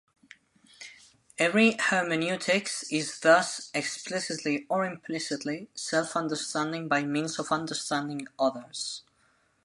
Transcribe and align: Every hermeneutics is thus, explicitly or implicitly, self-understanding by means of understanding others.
Every 1.37 1.73
hermeneutics 1.73 2.91
is 2.91 3.19
thus, 3.19 3.69
explicitly 3.71 4.65
or 4.67 4.83
implicitly, 4.83 5.69
self-understanding 5.75 6.87
by 6.87 7.03
means 7.03 7.37
of 7.37 7.51
understanding 7.51 8.27
others. 8.39 9.03